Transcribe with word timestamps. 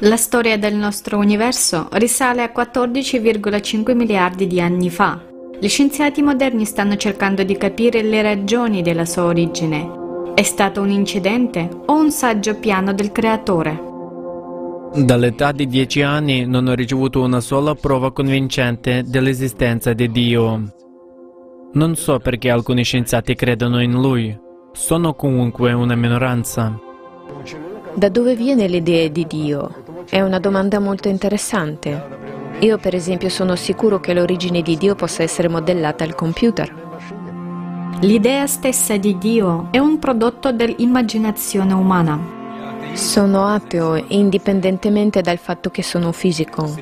La 0.00 0.16
storia 0.16 0.58
del 0.58 0.74
nostro 0.74 1.18
universo 1.18 1.88
risale 1.92 2.42
a 2.42 2.52
14,5 2.54 3.94
miliardi 3.94 4.46
di 4.46 4.60
anni 4.60 4.90
fa. 4.90 5.20
Gli 5.60 5.68
scienziati 5.68 6.22
moderni 6.22 6.64
stanno 6.64 6.96
cercando 6.96 7.44
di 7.44 7.56
capire 7.56 8.02
le 8.02 8.20
ragioni 8.20 8.82
della 8.82 9.04
sua 9.04 9.24
origine. 9.24 10.00
È 10.34 10.42
stato 10.42 10.80
un 10.80 10.90
incidente 10.90 11.68
o 11.86 11.94
un 11.94 12.10
saggio 12.10 12.56
piano 12.56 12.92
del 12.92 13.12
creatore? 13.12 13.90
Dall'età 14.94 15.52
di 15.52 15.68
dieci 15.68 16.02
anni 16.02 16.46
non 16.46 16.66
ho 16.66 16.74
ricevuto 16.74 17.22
una 17.22 17.40
sola 17.40 17.74
prova 17.74 18.12
convincente 18.12 19.04
dell'esistenza 19.06 19.92
di 19.92 20.10
Dio. 20.10 20.72
Non 21.74 21.94
so 21.94 22.18
perché 22.18 22.50
alcuni 22.50 22.82
scienziati 22.82 23.34
credono 23.34 23.80
in 23.80 23.92
Lui. 23.92 24.36
Sono 24.72 25.14
comunque 25.14 25.72
una 25.72 25.94
minoranza. 25.94 26.78
Da 27.94 28.08
dove 28.08 28.34
viene 28.34 28.66
l'idea 28.68 29.06
di 29.08 29.26
Dio? 29.26 30.04
È 30.08 30.20
una 30.22 30.38
domanda 30.38 30.78
molto 30.78 31.08
interessante. 31.08 32.20
Io 32.60 32.78
per 32.78 32.94
esempio 32.94 33.28
sono 33.28 33.54
sicuro 33.54 34.00
che 34.00 34.14
l'origine 34.14 34.62
di 34.62 34.78
Dio 34.78 34.94
possa 34.94 35.22
essere 35.22 35.48
modellata 35.48 36.02
al 36.02 36.14
computer. 36.14 36.72
L'idea 38.00 38.46
stessa 38.46 38.96
di 38.96 39.18
Dio 39.18 39.68
è 39.70 39.78
un 39.78 39.98
prodotto 39.98 40.52
dell'immaginazione 40.52 41.74
umana. 41.74 42.18
Sono 42.94 43.46
ateo 43.46 44.02
indipendentemente 44.08 45.20
dal 45.20 45.38
fatto 45.38 45.68
che 45.70 45.82
sono 45.82 46.12
fisico. 46.12 46.74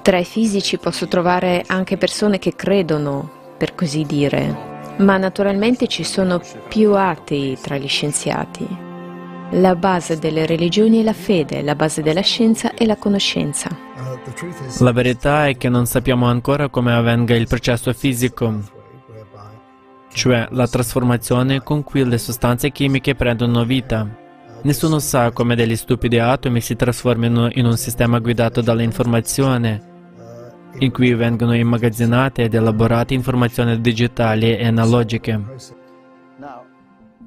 Tra 0.00 0.18
i 0.18 0.24
fisici 0.24 0.78
posso 0.78 1.06
trovare 1.08 1.62
anche 1.66 1.98
persone 1.98 2.38
che 2.38 2.54
credono, 2.56 3.30
per 3.58 3.74
così 3.74 4.04
dire, 4.04 4.72
ma 4.98 5.18
naturalmente 5.18 5.86
ci 5.88 6.04
sono 6.04 6.40
più 6.68 6.94
atei 6.94 7.58
tra 7.60 7.76
gli 7.76 7.88
scienziati. 7.88 8.92
La 9.50 9.76
base 9.76 10.18
delle 10.18 10.46
religioni 10.46 11.00
è 11.00 11.02
la 11.02 11.12
fede, 11.12 11.62
la 11.62 11.74
base 11.74 12.02
della 12.02 12.22
scienza 12.22 12.74
è 12.74 12.84
la 12.84 12.96
conoscenza. 12.96 13.68
La 14.80 14.92
verità 14.92 15.46
è 15.46 15.56
che 15.56 15.68
non 15.68 15.86
sappiamo 15.86 16.26
ancora 16.26 16.68
come 16.68 16.92
avvenga 16.92 17.34
il 17.34 17.46
processo 17.46 17.92
fisico, 17.92 18.60
cioè 20.12 20.48
la 20.50 20.66
trasformazione 20.66 21.62
con 21.62 21.84
cui 21.84 22.04
le 22.04 22.18
sostanze 22.18 22.70
chimiche 22.70 23.14
prendono 23.14 23.64
vita. 23.64 24.08
Nessuno 24.62 24.98
sa 24.98 25.30
come 25.30 25.54
degli 25.54 25.76
stupidi 25.76 26.18
atomi 26.18 26.60
si 26.60 26.74
trasformino 26.74 27.50
in 27.52 27.66
un 27.66 27.76
sistema 27.76 28.18
guidato 28.18 28.60
dall'informazione, 28.60 29.92
in 30.78 30.90
cui 30.90 31.14
vengono 31.14 31.54
immagazzinate 31.54 32.44
ed 32.44 32.54
elaborate 32.54 33.14
informazioni 33.14 33.80
digitali 33.80 34.56
e 34.56 34.66
analogiche. 34.66 35.83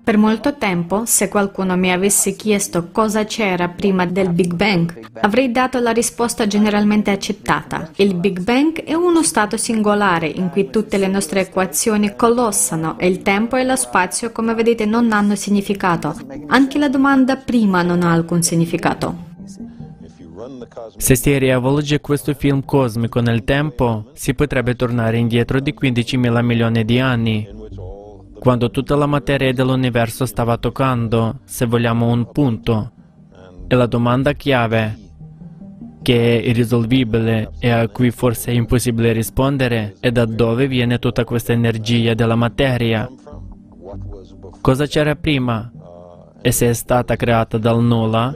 Per 0.07 0.17
molto 0.17 0.55
tempo, 0.55 1.03
se 1.03 1.27
qualcuno 1.27 1.75
mi 1.75 1.91
avesse 1.91 2.33
chiesto 2.37 2.91
cosa 2.93 3.25
c'era 3.25 3.67
prima 3.67 4.05
del 4.05 4.29
Big 4.29 4.53
Bang, 4.53 5.09
avrei 5.19 5.51
dato 5.51 5.79
la 5.79 5.91
risposta 5.91 6.47
generalmente 6.47 7.11
accettata. 7.11 7.91
Il 7.97 8.13
Big 8.13 8.39
Bang 8.39 8.85
è 8.85 8.93
uno 8.93 9.21
stato 9.21 9.57
singolare 9.57 10.27
in 10.27 10.49
cui 10.49 10.69
tutte 10.69 10.97
le 10.97 11.07
nostre 11.07 11.41
equazioni 11.41 12.15
colossano 12.15 12.97
e 12.97 13.07
il 13.07 13.21
tempo 13.21 13.57
e 13.57 13.65
lo 13.65 13.75
spazio, 13.75 14.31
come 14.31 14.53
vedete, 14.53 14.85
non 14.85 15.11
hanno 15.11 15.35
significato. 15.35 16.15
Anche 16.47 16.79
la 16.79 16.87
domanda 16.87 17.35
prima 17.35 17.81
non 17.81 18.01
ha 18.01 18.13
alcun 18.13 18.41
significato. 18.41 19.25
Se 20.95 21.15
si 21.17 21.37
riavvolge 21.37 21.99
questo 21.99 22.33
film 22.33 22.63
cosmico 22.63 23.19
nel 23.19 23.43
tempo, 23.43 24.05
si 24.13 24.33
potrebbe 24.33 24.73
tornare 24.77 25.17
indietro 25.17 25.59
di 25.59 25.75
15.000 25.77 26.41
milioni 26.45 26.85
di 26.85 26.97
anni 26.97 27.55
quando 28.39 28.69
tutta 28.69 28.95
la 28.95 29.05
materia 29.05 29.51
dell'universo 29.53 30.25
stava 30.25 30.57
toccando, 30.57 31.39
se 31.43 31.65
vogliamo, 31.65 32.07
un 32.07 32.31
punto. 32.31 32.91
E 33.67 33.75
la 33.75 33.87
domanda 33.87 34.33
chiave, 34.33 34.97
che 36.01 36.39
è 36.39 36.47
irrisolvibile 36.47 37.51
e 37.59 37.69
a 37.69 37.87
cui 37.89 38.11
forse 38.11 38.51
è 38.51 38.53
impossibile 38.53 39.11
rispondere, 39.11 39.95
è 39.99 40.11
da 40.11 40.25
dove 40.25 40.67
viene 40.67 40.99
tutta 40.99 41.25
questa 41.25 41.51
energia 41.51 42.13
della 42.13 42.35
materia. 42.35 43.09
Cosa 44.61 44.85
c'era 44.85 45.15
prima? 45.15 45.71
E 46.41 46.51
se 46.51 46.69
è 46.69 46.73
stata 46.73 47.15
creata 47.15 47.57
dal 47.57 47.83
nulla? 47.83 48.33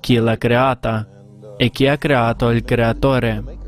Chi 0.00 0.16
l'ha 0.16 0.36
creata? 0.36 1.08
E 1.56 1.70
chi 1.70 1.86
ha 1.86 1.96
creato 1.96 2.50
il 2.50 2.62
creatore? 2.64 3.60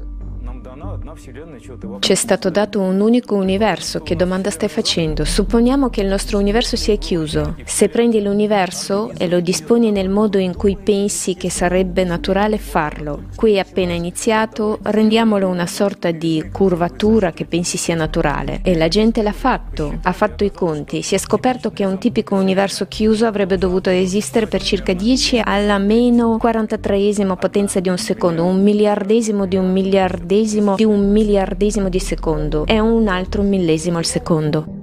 C'è 2.00 2.14
stato 2.14 2.50
dato 2.50 2.80
un 2.80 2.98
unico 2.98 3.36
universo. 3.36 4.00
Che 4.00 4.16
domanda 4.16 4.50
stai 4.50 4.68
facendo? 4.68 5.24
Supponiamo 5.24 5.88
che 5.88 6.00
il 6.00 6.08
nostro 6.08 6.38
universo 6.38 6.74
sia 6.74 6.96
chiuso. 6.96 7.54
Se 7.64 7.88
prendi 7.88 8.20
l'universo 8.20 9.12
e 9.16 9.28
lo 9.28 9.38
disponi 9.38 9.92
nel 9.92 10.08
modo 10.08 10.38
in 10.38 10.56
cui 10.56 10.76
pensi 10.76 11.36
che 11.36 11.50
sarebbe 11.50 12.02
naturale 12.02 12.58
farlo, 12.58 13.24
qui 13.36 13.60
appena 13.60 13.92
iniziato, 13.92 14.80
rendiamolo 14.82 15.46
una 15.46 15.66
sorta 15.66 16.10
di 16.10 16.48
curvatura 16.50 17.30
che 17.30 17.44
pensi 17.44 17.76
sia 17.76 17.94
naturale. 17.94 18.58
E 18.64 18.76
la 18.76 18.88
gente 18.88 19.22
l'ha 19.22 19.32
fatto, 19.32 19.98
ha 20.02 20.12
fatto 20.12 20.42
i 20.42 20.50
conti. 20.50 21.02
Si 21.02 21.14
è 21.14 21.18
scoperto 21.18 21.70
che 21.70 21.84
un 21.84 21.98
tipico 21.98 22.34
universo 22.34 22.86
chiuso 22.88 23.26
avrebbe 23.26 23.56
dovuto 23.56 23.88
esistere 23.88 24.48
per 24.48 24.62
circa 24.62 24.92
10 24.92 25.42
alla 25.44 25.78
meno 25.78 26.38
43esima 26.42 27.36
potenza 27.36 27.78
di 27.78 27.88
un 27.88 27.98
secondo, 27.98 28.44
un 28.44 28.60
miliardesimo 28.62 29.46
di 29.46 29.56
un 29.56 29.70
miliardesimo 29.70 30.74
di 30.74 30.84
un 30.84 31.03
miliardesimo 31.04 31.88
di 31.88 31.98
secondo 31.98 32.66
è 32.66 32.78
un 32.78 33.08
altro 33.08 33.42
millesimo 33.42 33.98
al 33.98 34.04
secondo. 34.04 34.82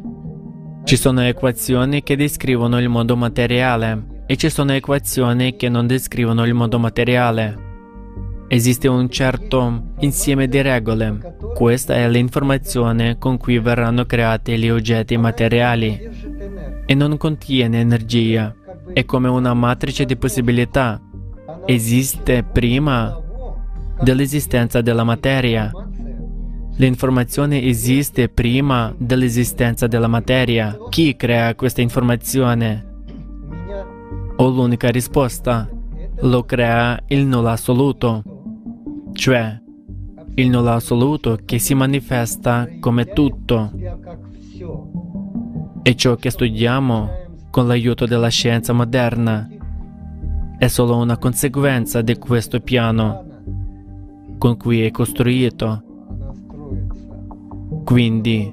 Ci 0.84 0.96
sono 0.96 1.22
equazioni 1.22 2.04
che 2.04 2.16
descrivono 2.16 2.80
il 2.80 2.90
mondo 2.90 3.16
materiale 3.16 4.24
e 4.26 4.36
ci 4.38 4.50
sono 4.50 4.72
equazioni 4.74 5.56
che 5.56 5.70
non 5.70 5.88
descrivono 5.88 6.46
il 6.46 6.54
mondo 6.54 6.80
materiale. 6.80 7.70
Esiste 8.48 8.88
un 8.88 9.10
certo 9.10 9.94
insieme 10.00 10.48
di 10.48 10.62
regole. 10.62 11.36
Questa 11.54 11.96
è 11.96 12.10
l'informazione 12.10 13.18
con 13.18 13.38
cui 13.38 13.60
verranno 13.60 14.06
creati 14.06 14.58
gli 14.58 14.70
oggetti 14.70 15.16
materiali 15.18 16.00
e 16.86 16.94
non 16.94 17.16
contiene 17.18 17.80
energia. 17.80 18.54
È 18.92 19.06
come 19.06 19.30
una 19.30 19.54
matrice 19.54 20.06
di 20.06 20.18
possibilità. 20.18 21.00
Esiste 21.66 22.44
prima 22.44 23.18
dell'esistenza 24.02 24.82
della 24.82 25.04
materia 25.04 25.72
L'informazione 26.82 27.62
esiste 27.62 28.28
prima 28.28 28.92
dell'esistenza 28.98 29.86
della 29.86 30.08
materia. 30.08 30.76
Chi 30.90 31.16
crea 31.16 31.54
questa 31.54 31.82
informazione? 31.82 33.04
Ho 34.38 34.50
l'unica 34.50 34.90
risposta. 34.90 35.70
Lo 36.22 36.44
crea 36.44 37.00
il 37.10 37.28
nulla 37.28 37.52
assoluto, 37.52 38.24
cioè 39.14 39.62
il 40.34 40.50
nulla 40.50 40.74
assoluto 40.74 41.38
che 41.46 41.60
si 41.60 41.76
manifesta 41.76 42.68
come 42.80 43.06
tutto. 43.06 43.72
E 45.84 45.96
ciò 45.96 46.16
che 46.16 46.32
studiamo 46.32 47.10
con 47.52 47.68
l'aiuto 47.68 48.08
della 48.08 48.30
scienza 48.30 48.74
moderna 48.74 49.48
è 50.58 50.66
solo 50.66 50.98
una 50.98 51.20
conseguenza 51.20 52.02
di 52.02 52.18
questo 52.18 52.60
piano 52.60 53.26
con 54.40 54.58
cui 54.58 54.82
è 54.82 54.90
costruito 54.90 55.84
quindi, 57.92 58.50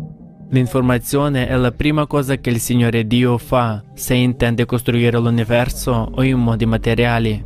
l'informazione 0.50 1.46
è 1.46 1.54
la 1.54 1.70
prima 1.70 2.08
cosa 2.08 2.38
che 2.38 2.50
il 2.50 2.58
Signore 2.58 3.06
Dio 3.06 3.38
fa 3.38 3.84
se 3.94 4.14
intende 4.14 4.66
costruire 4.66 5.16
l'universo 5.16 6.10
o 6.12 6.24
in 6.24 6.38
modi 6.38 6.66
materiali. 6.66 7.44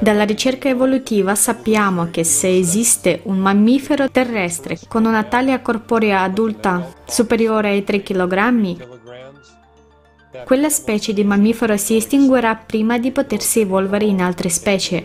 Dalla 0.00 0.24
ricerca 0.24 0.70
evolutiva 0.70 1.34
sappiamo 1.34 2.08
che 2.10 2.24
se 2.24 2.56
esiste 2.56 3.20
un 3.24 3.36
mammifero 3.36 4.10
terrestre 4.10 4.78
con 4.88 5.04
una 5.04 5.24
taglia 5.24 5.60
corporea 5.60 6.22
adulta 6.22 6.94
superiore 7.04 7.68
ai 7.68 7.84
3 7.84 8.02
kg, 8.02 8.76
quella 10.46 10.70
specie 10.70 11.12
di 11.12 11.22
mammifero 11.22 11.76
si 11.76 11.96
estinguerà 11.96 12.56
prima 12.56 12.98
di 12.98 13.10
potersi 13.10 13.60
evolvere 13.60 14.06
in 14.06 14.22
altre 14.22 14.48
specie. 14.48 15.04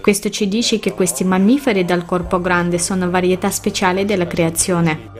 Questo 0.00 0.30
ci 0.30 0.48
dice 0.48 0.78
che 0.78 0.94
questi 0.94 1.24
mammiferi 1.24 1.84
dal 1.84 2.06
corpo 2.06 2.40
grande 2.40 2.78
sono 2.78 3.10
varietà 3.10 3.50
speciali 3.50 4.06
della 4.06 4.26
creazione. 4.26 5.10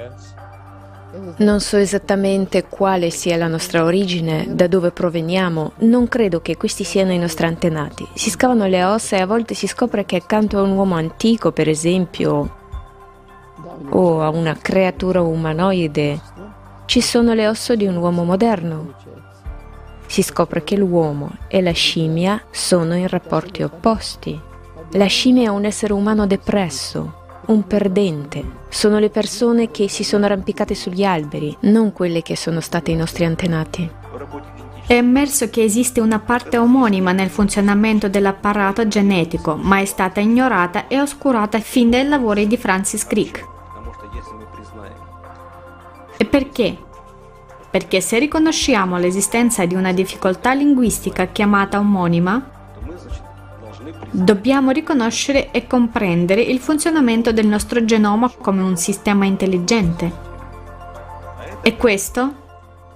Non 1.38 1.60
so 1.60 1.76
esattamente 1.76 2.64
quale 2.66 3.10
sia 3.10 3.36
la 3.36 3.46
nostra 3.46 3.84
origine, 3.84 4.46
da 4.48 4.66
dove 4.68 4.90
proveniamo, 4.90 5.72
non 5.78 6.08
credo 6.08 6.40
che 6.40 6.56
questi 6.56 6.84
siano 6.84 7.12
i 7.12 7.18
nostri 7.18 7.46
antenati. 7.46 8.06
Si 8.14 8.30
scavano 8.30 8.66
le 8.66 8.84
ossa 8.84 9.16
e 9.16 9.20
a 9.20 9.26
volte 9.26 9.54
si 9.54 9.66
scopre 9.66 10.06
che 10.06 10.16
accanto 10.16 10.58
a 10.58 10.62
un 10.62 10.70
uomo 10.70 10.94
antico, 10.94 11.52
per 11.52 11.68
esempio, 11.68 12.56
o 13.90 14.22
a 14.22 14.28
una 14.30 14.56
creatura 14.56 15.20
umanoide, 15.20 16.20
ci 16.86 17.00
sono 17.00 17.34
le 17.34 17.46
ossa 17.46 17.74
di 17.74 17.86
un 17.86 17.96
uomo 17.96 18.24
moderno 18.24 18.94
si 20.10 20.22
scopre 20.22 20.64
che 20.64 20.76
l'uomo 20.76 21.30
e 21.46 21.62
la 21.62 21.70
scimmia 21.70 22.42
sono 22.50 22.96
in 22.96 23.06
rapporti 23.06 23.62
opposti. 23.62 24.38
La 24.94 25.06
scimmia 25.06 25.44
è 25.44 25.52
un 25.52 25.64
essere 25.64 25.92
umano 25.92 26.26
depresso, 26.26 27.14
un 27.46 27.64
perdente. 27.64 28.44
Sono 28.70 28.98
le 28.98 29.08
persone 29.08 29.70
che 29.70 29.88
si 29.88 30.02
sono 30.02 30.24
arrampicate 30.24 30.74
sugli 30.74 31.04
alberi, 31.04 31.56
non 31.60 31.92
quelle 31.92 32.22
che 32.22 32.34
sono 32.34 32.58
state 32.58 32.90
i 32.90 32.96
nostri 32.96 33.24
antenati. 33.24 33.88
È 34.84 34.94
emerso 34.94 35.48
che 35.48 35.62
esiste 35.62 36.00
una 36.00 36.18
parte 36.18 36.58
omonima 36.58 37.12
nel 37.12 37.30
funzionamento 37.30 38.08
dell'apparato 38.08 38.88
genetico, 38.88 39.54
ma 39.54 39.78
è 39.78 39.84
stata 39.84 40.18
ignorata 40.18 40.88
e 40.88 41.00
oscurata 41.00 41.60
fin 41.60 41.88
dai 41.88 42.08
lavori 42.08 42.48
di 42.48 42.56
Francis 42.56 43.06
Crick. 43.06 43.46
E 46.16 46.24
perché? 46.24 46.88
Perché 47.70 48.00
se 48.00 48.18
riconosciamo 48.18 48.98
l'esistenza 48.98 49.64
di 49.64 49.74
una 49.74 49.92
difficoltà 49.92 50.52
linguistica 50.52 51.26
chiamata 51.26 51.78
omonima, 51.78 52.50
dobbiamo 54.10 54.70
riconoscere 54.70 55.50
e 55.52 55.66
comprendere 55.66 56.42
il 56.42 56.58
funzionamento 56.58 57.32
del 57.32 57.46
nostro 57.46 57.84
genoma 57.84 58.30
come 58.30 58.62
un 58.62 58.76
sistema 58.76 59.24
intelligente. 59.24 60.28
E 61.62 61.76
questo 61.76 62.40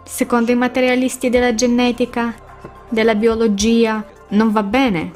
secondo 0.05 0.53
i 0.53 0.57
materialisti 0.57 1.31
della 1.31 1.55
genetica, 1.55 2.35
della 2.89 3.15
biologia, 3.15 4.05
non 4.29 4.53
va 4.53 4.63
bene. 4.63 5.13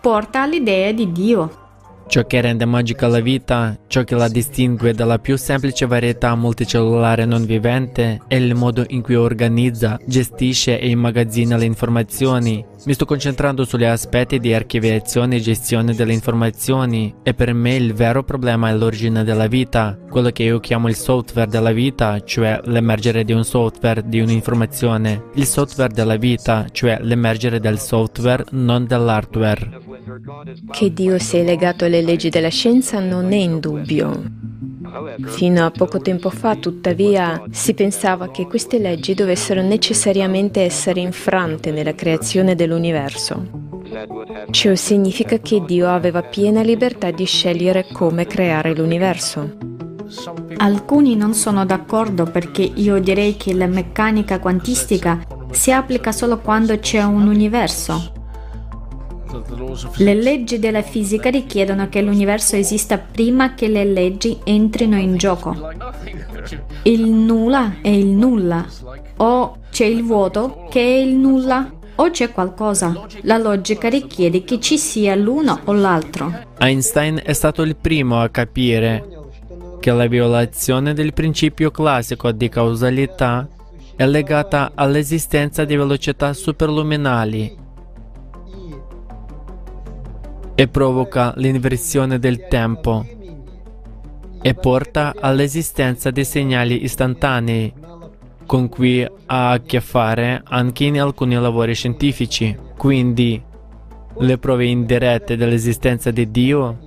Porta 0.00 0.42
all'idea 0.42 0.92
di 0.92 1.10
Dio. 1.10 1.64
Ciò 2.08 2.24
che 2.24 2.40
rende 2.40 2.64
magica 2.64 3.08
la 3.08 3.20
vita, 3.20 3.76
ciò 3.88 4.04
che 4.04 4.14
la 4.14 4.28
distingue 4.28 4.94
dalla 4.94 5.18
più 5.18 5.36
semplice 5.36 5.86
varietà 5.86 6.34
multicellulare 6.36 7.24
non 7.24 7.44
vivente, 7.44 8.20
è 8.28 8.36
il 8.36 8.54
modo 8.54 8.84
in 8.88 9.02
cui 9.02 9.16
organizza, 9.16 9.98
gestisce 10.06 10.78
e 10.78 10.88
immagazzina 10.88 11.56
le 11.56 11.64
informazioni. 11.64 12.64
Mi 12.84 12.92
sto 12.92 13.04
concentrando 13.04 13.64
sugli 13.64 13.84
aspetti 13.84 14.38
di 14.38 14.54
archiviazione 14.54 15.36
e 15.36 15.40
gestione 15.40 15.94
delle 15.94 16.12
informazioni 16.12 17.12
e 17.22 17.34
per 17.34 17.52
me 17.52 17.74
il 17.74 17.94
vero 17.94 18.22
problema 18.22 18.68
è 18.68 18.74
l'origine 18.74 19.24
della 19.24 19.48
vita, 19.48 19.98
quello 20.08 20.30
che 20.30 20.44
io 20.44 20.60
chiamo 20.60 20.88
il 20.88 20.94
software 20.94 21.50
della 21.50 21.72
vita, 21.72 22.22
cioè 22.22 22.60
l'emergere 22.64 23.24
di 23.24 23.32
un 23.32 23.44
software, 23.44 24.06
di 24.06 24.20
un'informazione. 24.20 25.24
Il 25.34 25.46
software 25.46 25.92
della 25.92 26.16
vita, 26.16 26.66
cioè 26.70 26.98
l'emergere 27.00 27.58
del 27.58 27.80
software, 27.80 28.44
non 28.50 28.86
dell'hardware. 28.86 29.80
Che 30.70 30.92
Dio 30.92 31.18
sia 31.18 31.42
legato 31.42 31.86
alle 31.86 32.02
leggi 32.02 32.28
della 32.28 32.50
scienza 32.50 33.00
non 33.00 33.32
è 33.32 33.36
in 33.36 33.58
dubbio. 33.58 34.22
Fino 35.26 35.64
a 35.64 35.70
poco 35.70 36.00
tempo 36.00 36.30
fa, 36.30 36.56
tuttavia, 36.56 37.42
si 37.50 37.74
pensava 37.74 38.30
che 38.30 38.46
queste 38.46 38.78
leggi 38.78 39.14
dovessero 39.14 39.62
necessariamente 39.62 40.62
essere 40.62 41.00
infrante 41.00 41.70
nella 41.70 41.94
creazione 41.94 42.54
dell'universo. 42.54 43.64
Ciò 44.50 44.74
significa 44.74 45.38
che 45.38 45.62
Dio 45.64 45.88
aveva 45.88 46.22
piena 46.22 46.62
libertà 46.62 47.10
di 47.10 47.24
scegliere 47.24 47.86
come 47.92 48.26
creare 48.26 48.74
l'universo. 48.74 49.56
Alcuni 50.58 51.16
non 51.16 51.34
sono 51.34 51.66
d'accordo 51.66 52.24
perché 52.24 52.62
io 52.62 52.98
direi 52.98 53.36
che 53.36 53.54
la 53.54 53.66
meccanica 53.66 54.38
quantistica 54.38 55.20
si 55.50 55.72
applica 55.72 56.12
solo 56.12 56.38
quando 56.38 56.78
c'è 56.78 57.02
un 57.02 57.26
universo. 57.28 58.15
Le 59.96 60.14
leggi 60.14 60.58
della 60.58 60.82
fisica 60.82 61.30
richiedono 61.30 61.88
che 61.88 62.02
l'universo 62.02 62.56
esista 62.56 62.98
prima 62.98 63.54
che 63.54 63.68
le 63.68 63.84
leggi 63.84 64.38
entrino 64.44 64.96
in 64.96 65.16
gioco. 65.16 65.54
Il 66.82 67.04
nulla 67.08 67.76
è 67.82 67.88
il 67.88 68.06
nulla. 68.06 68.64
O 69.18 69.58
c'è 69.70 69.84
il 69.84 70.02
vuoto 70.02 70.66
che 70.70 70.80
è 70.80 70.98
il 71.00 71.14
nulla 71.14 71.70
o 71.96 72.10
c'è 72.10 72.30
qualcosa. 72.32 73.06
La 73.22 73.38
logica 73.38 73.88
richiede 73.88 74.44
che 74.44 74.60
ci 74.60 74.78
sia 74.78 75.14
l'uno 75.14 75.60
o 75.64 75.72
l'altro. 75.72 76.32
Einstein 76.58 77.20
è 77.24 77.32
stato 77.32 77.62
il 77.62 77.76
primo 77.76 78.20
a 78.20 78.28
capire 78.28 79.08
che 79.80 79.90
la 79.92 80.06
violazione 80.06 80.94
del 80.94 81.12
principio 81.12 81.70
classico 81.70 82.30
di 82.32 82.48
causalità 82.48 83.48
è 83.96 84.06
legata 84.06 84.72
all'esistenza 84.74 85.64
di 85.64 85.74
velocità 85.74 86.32
superluminali 86.32 87.64
e 90.56 90.68
provoca 90.68 91.34
l'inversione 91.36 92.18
del 92.18 92.48
tempo 92.48 93.06
e 94.40 94.54
porta 94.54 95.14
all'esistenza 95.20 96.10
di 96.10 96.24
segnali 96.24 96.82
istantanei 96.82 97.72
con 98.46 98.68
cui 98.68 99.04
ha 99.04 99.50
a 99.50 99.60
che 99.60 99.80
fare 99.80 100.40
anche 100.44 100.84
in 100.84 101.00
alcuni 101.00 101.34
lavori 101.34 101.74
scientifici. 101.74 102.56
Quindi 102.76 103.42
le 104.18 104.38
prove 104.38 104.64
indirette 104.64 105.36
dell'esistenza 105.36 106.10
di 106.10 106.30
Dio 106.30 106.78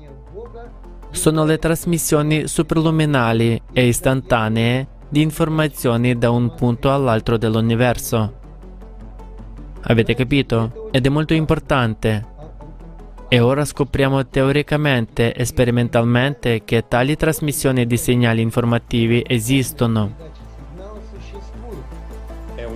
sono 1.12 1.45
le 1.45 1.60
trasmissioni 1.60 2.48
superluminali 2.48 3.62
e 3.71 3.88
istantanee 3.88 4.88
di 5.10 5.21
informazioni 5.21 6.18
da 6.18 6.31
un 6.31 6.56
punto 6.56 6.92
all'altro 6.92 7.38
dell'universo. 7.38 8.33
Avete 9.81 10.16
capito? 10.16 10.89
Ed 10.92 11.06
è 11.06 11.10
molto 11.10 11.33
importante 11.33 12.29
e 13.31 13.40
ora 13.40 13.64
scopriamo 13.64 14.26
teoricamente 14.26 15.34
e 15.34 15.46
sperimentalmente 15.46 16.64
che 16.66 16.88
tali 16.88 17.16
trasmissioni 17.16 17.86
di 17.86 17.96
segnali 17.96 18.42
informativi 18.42 19.24
esistono. 19.26 20.28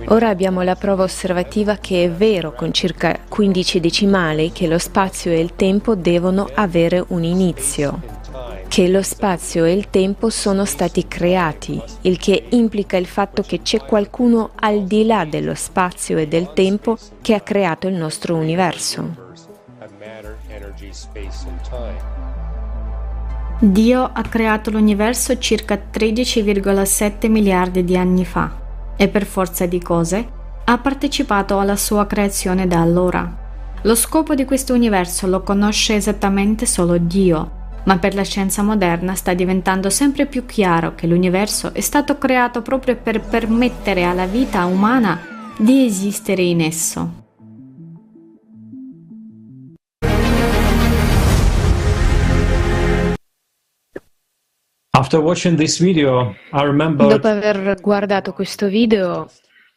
Ora 0.08 0.28
abbiamo 0.28 0.62
la 0.62 0.76
prova 0.76 1.02
osservativa 1.02 1.76
che 1.76 2.04
è 2.04 2.10
vero 2.10 2.52
con 2.52 2.72
circa 2.72 3.18
15 3.26 3.80
decimali 3.80 4.52
che 4.52 4.68
lo 4.68 4.78
spazio 4.78 5.32
e 5.32 5.40
il 5.40 5.56
tempo 5.56 5.96
devono 5.96 6.48
avere 6.54 7.02
un 7.08 7.24
inizio, 7.24 8.00
che 8.68 8.88
lo 8.88 9.02
spazio 9.02 9.64
e 9.64 9.72
il 9.72 9.88
tempo 9.88 10.28
sono 10.28 10.66
stati 10.66 11.08
creati, 11.08 11.82
il 12.02 12.18
che 12.18 12.44
implica 12.50 12.96
il 12.96 13.06
fatto 13.06 13.42
che 13.42 13.62
c'è 13.62 13.82
qualcuno 13.84 14.50
al 14.56 14.84
di 14.84 15.06
là 15.06 15.24
dello 15.24 15.54
spazio 15.54 16.18
e 16.18 16.28
del 16.28 16.52
tempo 16.52 16.98
che 17.22 17.34
ha 17.34 17.40
creato 17.40 17.88
il 17.88 17.94
nostro 17.94 18.36
universo. 18.36 19.23
Dio 23.58 24.10
ha 24.12 24.22
creato 24.22 24.70
l'universo 24.70 25.38
circa 25.38 25.80
13,7 25.92 27.30
miliardi 27.30 27.84
di 27.84 27.96
anni 27.96 28.24
fa 28.24 28.50
e 28.96 29.08
per 29.08 29.24
forza 29.24 29.66
di 29.66 29.80
cose 29.80 30.28
ha 30.64 30.78
partecipato 30.78 31.58
alla 31.58 31.76
sua 31.76 32.06
creazione 32.06 32.66
da 32.66 32.80
allora. 32.80 33.42
Lo 33.82 33.94
scopo 33.94 34.34
di 34.34 34.44
questo 34.44 34.72
universo 34.72 35.26
lo 35.26 35.42
conosce 35.42 35.94
esattamente 35.94 36.64
solo 36.64 36.96
Dio, 36.96 37.62
ma 37.84 37.98
per 37.98 38.14
la 38.14 38.22
scienza 38.22 38.62
moderna 38.62 39.14
sta 39.14 39.34
diventando 39.34 39.90
sempre 39.90 40.26
più 40.26 40.46
chiaro 40.46 40.94
che 40.94 41.06
l'universo 41.06 41.74
è 41.74 41.80
stato 41.80 42.18
creato 42.18 42.62
proprio 42.62 42.96
per 42.96 43.20
permettere 43.20 44.04
alla 44.04 44.26
vita 44.26 44.64
umana 44.64 45.20
di 45.58 45.84
esistere 45.84 46.42
in 46.42 46.60
esso. 46.62 47.23
Video, 55.78 56.34
Dopo 57.08 57.28
aver 57.28 57.78
guardato 57.80 58.32
questo 58.32 58.68
video, 58.68 59.30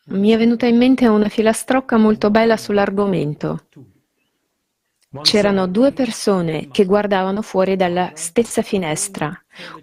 mi 0.07 0.29
è 0.29 0.37
venuta 0.37 0.65
in 0.65 0.77
mente 0.77 1.07
una 1.07 1.27
filastrocca 1.27 1.97
molto 1.97 2.29
bella 2.29 2.55
sull'argomento. 2.55 3.65
C'erano 5.21 5.67
due 5.67 5.91
persone 5.91 6.67
che 6.69 6.85
guardavano 6.85 7.41
fuori 7.41 7.75
dalla 7.75 8.11
stessa 8.13 8.61
finestra. 8.61 9.31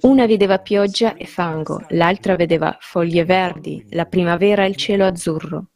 Una 0.03 0.27
vedeva 0.27 0.59
pioggia 0.59 1.15
e 1.15 1.27
fango, 1.27 1.85
l'altra 1.89 2.37
vedeva 2.37 2.77
foglie 2.81 3.25
verdi, 3.25 3.85
la 3.91 4.05
primavera 4.05 4.65
e 4.65 4.69
il 4.69 4.77
cielo 4.77 5.07
azzurro. 5.07 5.67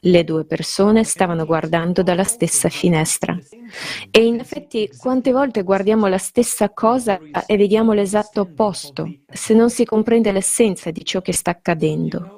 Le 0.00 0.24
due 0.24 0.44
persone 0.44 1.04
stavano 1.04 1.44
guardando 1.44 2.02
dalla 2.02 2.24
stessa 2.24 2.68
finestra. 2.68 3.36
E 4.10 4.24
in 4.24 4.38
effetti 4.38 4.88
quante 4.96 5.32
volte 5.32 5.62
guardiamo 5.62 6.06
la 6.06 6.18
stessa 6.18 6.70
cosa 6.70 7.18
e 7.46 7.56
vediamo 7.56 7.92
l'esatto 7.92 8.42
opposto, 8.42 9.12
se 9.30 9.54
non 9.54 9.70
si 9.70 9.84
comprende 9.84 10.32
l'essenza 10.32 10.90
di 10.90 11.04
ciò 11.04 11.20
che 11.20 11.32
sta 11.32 11.50
accadendo. 11.50 12.37